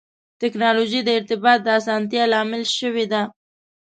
[0.41, 3.21] ټکنالوجي د ارتباط د اسانتیا لامل شوې ده.